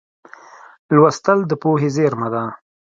[0.95, 2.43] لوستل د پوهې زېرمه ده.